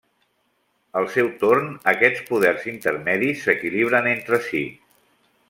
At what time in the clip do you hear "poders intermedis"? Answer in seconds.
2.31-3.45